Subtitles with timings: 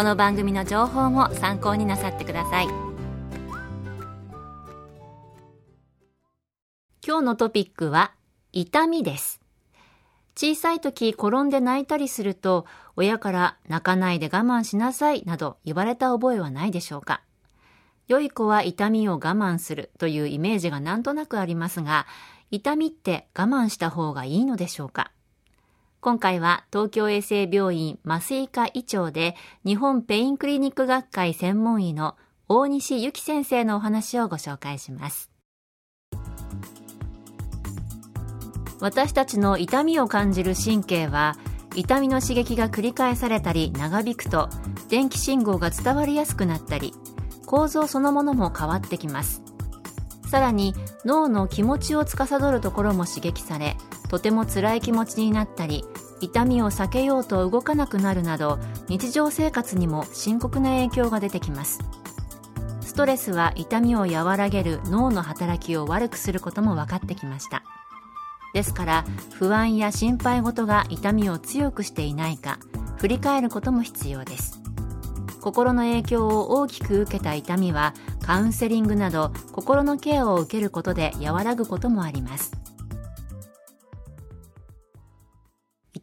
[0.00, 2.68] この番組の情報も参考になさってください。
[7.06, 8.14] 今日のトピックは
[8.50, 9.42] 痛みです。
[10.34, 12.64] 小さい時転んで泣いたりすると
[12.96, 17.20] 親から泣かないで我慢しなさいなど言われた覚えはないでしょうか。
[18.08, 22.06] 良い子は痛みを我慢するというイメージがなんとなくありますが
[22.50, 25.10] 痛みって我慢した方がいいのでしょうか。
[26.02, 32.16] 今回は東京衛生病院麻酔科医長で日本ペインクリニック学会専門医の
[32.48, 35.30] 大西由紀先生のお話をご紹介します。
[38.80, 41.36] 私たちの痛みを感じる神経は
[41.74, 44.48] 痛みの刺激が繰り返されたり長引くと
[44.88, 46.94] 電気信号が伝わりやすくなったり
[47.44, 49.42] 構造そのものも変わってきます
[50.30, 53.76] さらに脳の気持ちを司るところも刺激され
[54.10, 55.84] とても辛い気持ちになったり
[56.20, 58.58] 痛みを避けようと動かなくなるなど
[58.88, 61.78] 日常生活にも深刻な影響が出てきます。
[62.80, 67.62] ストレスは痛みを和らげる脳の働きを悪くすることも分かってきました。
[68.52, 72.58] ですから不安や心配事が痛みを強くしていないか
[72.98, 74.60] 振り返ることも必要です。
[75.40, 77.94] 心の影響を大きく受けた痛みは
[78.26, 82.52] カウンセリングなど心のケアを受けることで和らぐこともあります。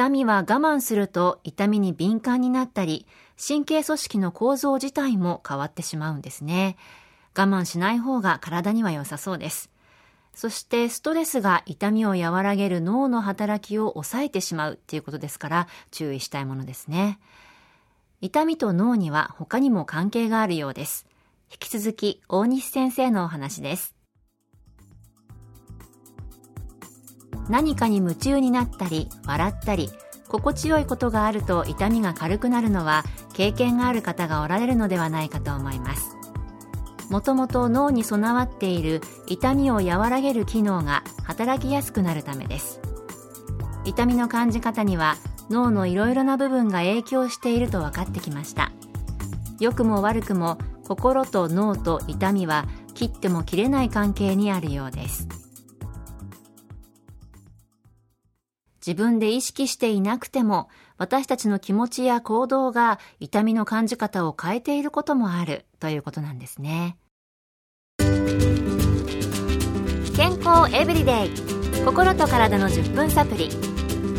[0.00, 3.06] 痛みは我慢すると痛みに敏感になったり
[3.36, 6.78] 神経組織の構造自体も変わってしまうんですね
[7.36, 9.68] 我慢しない方が体には良さそうです
[10.32, 17.20] そしてストレスが痛みを和らげる脳の働きを抑えてしまうっていうことですから注意したいものですね。
[18.22, 21.06] 痛みと脳には他にも関係があるようです。
[21.52, 23.99] 引き続き大西先生のお話です。
[27.50, 29.90] 何かに夢中になったり、笑ったり、
[30.28, 36.16] 心地よいことがあると痛みが軽くなるのは経験がある方がおられるのではないかと思います。
[37.10, 42.80] もともと脳に備わっている痛みを和らげる機能が働きやすくなるためです。
[43.84, 45.16] 痛みの感じ方には
[45.50, 48.72] 脳のいろいろな部分が影響していると分かってきました
[49.58, 55.28] 良くも悪くも心と脳と痛みは切っても切れない関係にあるようです
[58.84, 66.96] 自分で意識していなくても私たちの気持ちや行動が痛みの感じ方を変えていることもあるということなんですね。
[70.16, 73.48] 健康エブリデイ心と体の10分サプリ。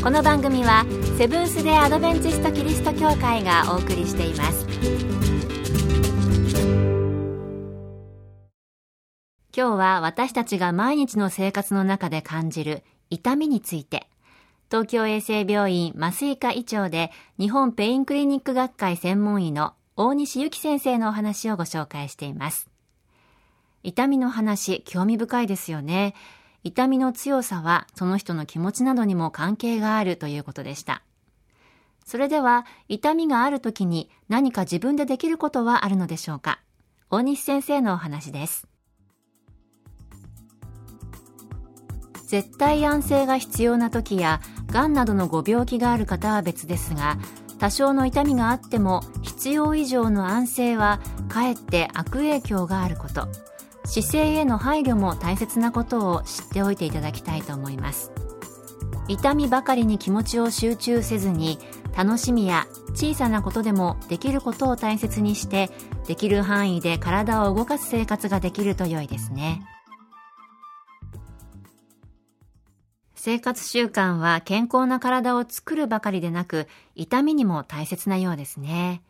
[0.03, 0.85] この番組は
[1.17, 4.66] セブンス・デ・アドベンチスト・キリスト教会がお送りしています。
[9.55, 14.10] 今日は私たちが毎日の生活の中で感じる痛みについて。
[14.72, 22.70] 東京衛生病院麻酔科医長で日本ペインクリニック学会専門医の大西由紀先生のお話をご紹介しています
[23.84, 26.16] 痛みの話興味深いですよね
[26.64, 31.02] 痛みの強さはその人の気持ちなどにも関係があるということでした。
[32.06, 36.62] それでは、痛みがある時に何か自分でできることはあるのでしょうか
[37.09, 38.71] 大西先生のお話です。
[42.31, 47.17] 絶対安静が必要な時や、癌などのご病気がある方は別ですが、
[47.59, 53.28] 多少の痛みがあっても必要以上の安静はかえって悪影響があること。
[53.85, 58.11] 姿勢への配慮も大切なことを知っておいていただきたいと思います
[59.07, 61.59] 痛みばかりに気持ちを集中せずに
[61.97, 65.69] 楽しみや小さなことでもできることを大切にして
[66.07, 69.61] できる範囲で体を動かす生活ができると良いですね
[73.23, 79.03] 生活習慣は健康な体を作るばかりでなく痛みにも大切なようですね。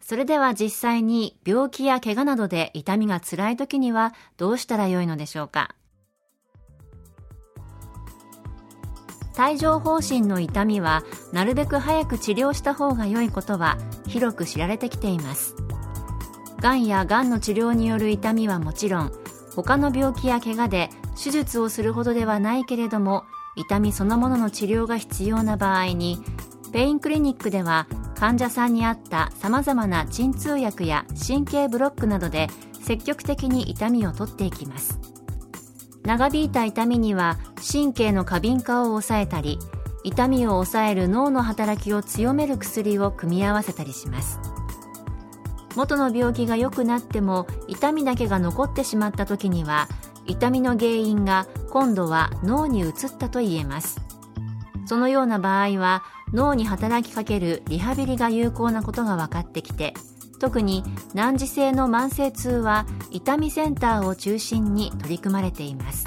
[0.00, 5.74] それでは実際に病気や怪我などで痛みが辛い時にはどうしたらよいのでしょうか？
[9.38, 11.02] 帯状疱疹の痛みは
[11.34, 15.54] なるべく早く治療した方が良いことは広く知られてきています。
[16.62, 19.12] がんやがんの治療による痛みはもちろん
[19.54, 23.24] 他の病気や怪我で手術をするほどではないけれども
[23.56, 26.18] 痛みそのものの治療が必要な場合に
[26.72, 27.86] ペインクリニックでは
[28.16, 32.48] 患者さんに合ったさまざまな鎮痛薬や神経ブロックなどで
[32.82, 34.98] 積極的に痛みを取っていきます。
[36.04, 37.36] 長引いた痛みには
[37.72, 39.58] 神経の過敏化を抑えたり
[40.04, 44.38] 痛みを抑える脳の働きを強める薬を組み合わせたりします。
[45.74, 49.88] 元の病気が良くなっても痛みだけが残ってしまった時には
[50.26, 54.00] 痛みの原因が今度は脳に移ったと言えます。
[54.86, 59.94] そのような場合は脳に働きかけるリハビリが有効なことが分かってきて
[60.38, 60.84] 特に
[61.14, 66.06] 難治性の慢性痛は痛みセンターを中心に取り組まれています。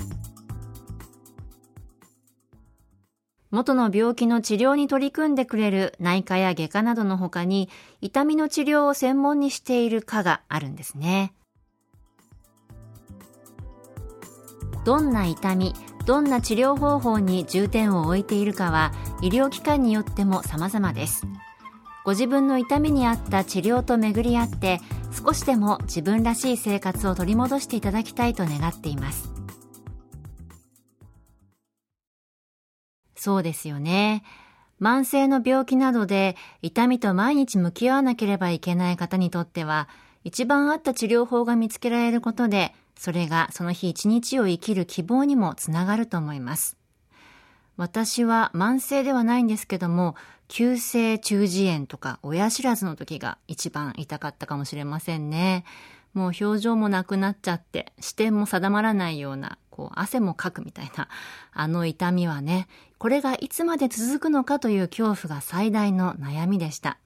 [3.51, 7.67] 元の病気の治療に取り組んでくれる内科や外科などの他に
[7.99, 11.33] 痛みの治療を専門にしている科があるんですね。
[14.85, 15.73] どんな痛み
[16.05, 18.91] どんな治療方法に重点を置いているかは
[19.21, 21.27] 医療機関によっても様々です。
[22.03, 24.79] ご自分の痛みに合った治療と巡り合って
[25.11, 29.31] 少しでも自分らしい生活を取り戻していただきたいと願っています。
[33.15, 34.23] そうですよね。
[34.81, 39.89] 慢性の病気などで痛みと毎日向き合わなければいけない方にとっては
[40.23, 46.75] 一番合った治療法が見つけられることでそれがその日一日を生きる希望にもつながると思います。
[47.77, 50.15] 私は慢性ではないんですけども、
[50.49, 55.63] 急性中耳炎とか親知らずの時が一番痛かったかもしれませんね。
[56.13, 61.07] もう表情もなくなっちゃって、視点も定まらないような、こう汗もかくみたいな、
[61.53, 62.67] あの痛みはね、
[62.97, 66.97] これがいつまで続くのかという恐怖が最大の悩みでした。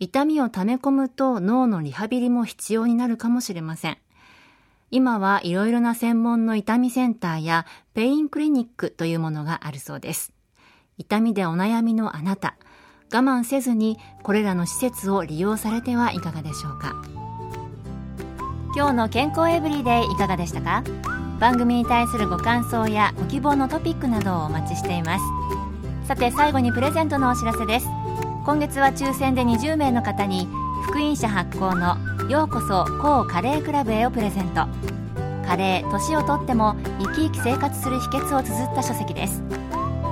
[0.00, 3.96] 痛みを溜め込むと脳のリハビリも必要になるかもしれません。
[4.90, 10.32] 今はいろいろな専門の痛みセンターやペインクリニックというものがあるそうです。
[10.98, 12.56] 痛みでお悩みのあなた、
[13.12, 16.94] 我慢せずにこれらの施設を利用されてはいかがでしょうか。
[18.74, 20.82] 今日の健康エブリデイいかがでしたか？
[21.40, 25.24] 番組に対するご感想やご希望のトピックなどをお待ちしています
[26.06, 27.86] さて最後にプレゼントのお知らせです
[28.44, 30.46] 今月は抽選で20名の方に
[30.84, 31.96] 福音社発行の
[32.30, 34.68] ようこそ高カレークラブへをプレゼント。
[35.44, 39.42] カレー年をとっても生き生き生活する秘訣を綴った書籍です。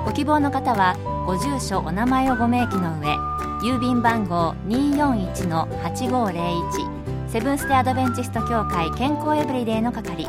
[0.03, 3.15] ご希望の方はご住所お名前をご明記の上
[3.63, 10.27] 郵便番号241-8501セブンス・テ・アドベンチスト協会健康エブリデイの係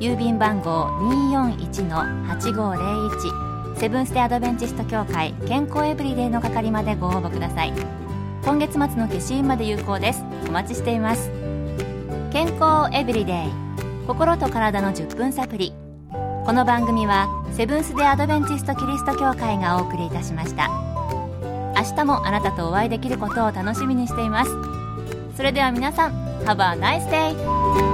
[0.00, 0.88] 郵便番号
[1.32, 8.03] 241-8501セブンス・テ・アドベンチスト協会健康エブリデイの係までご応募ください。
[8.44, 10.22] 今月末の消印まで有効です。
[10.46, 11.30] お待ちしています。
[12.30, 14.06] 健康エブリデイ。
[14.06, 15.72] 心と体の10分サプリ
[16.44, 17.26] この番組は
[17.56, 20.68] セブンス・デ・アドベンチスト・キリスト教会がお送りいたしました。
[21.74, 24.50] 明日もあなたとお会いできることを楽しみにしています。
[25.38, 26.12] それでは皆さん
[26.44, 27.93] Have a nice day!